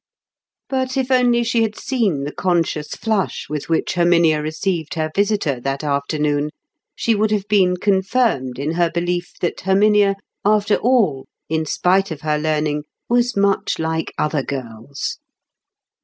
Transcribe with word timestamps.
But 0.67 0.97
if 0.97 1.11
only 1.11 1.43
she 1.43 1.61
had 1.61 1.77
seen 1.77 2.23
the 2.23 2.31
conscious 2.31 2.87
flush 2.95 3.45
with 3.47 3.69
which 3.69 3.93
Herminia 3.93 4.41
received 4.41 4.95
her 4.95 5.11
visitor 5.13 5.59
that 5.59 5.83
afternoon, 5.83 6.49
she 6.95 7.13
would 7.13 7.29
have 7.29 7.47
been 7.47 7.77
confirmed 7.77 8.57
in 8.57 8.71
her 8.71 8.89
belief 8.89 9.33
that 9.41 9.61
Herminia, 9.61 10.15
after 10.43 10.77
all, 10.77 11.27
in 11.49 11.67
spite 11.67 12.09
of 12.09 12.21
her 12.21 12.39
learning, 12.39 12.85
was 13.09 13.37
much 13.37 13.77
like 13.77 14.11
other 14.17 14.41
girls. 14.41 15.19